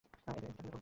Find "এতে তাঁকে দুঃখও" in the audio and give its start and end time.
0.07-0.53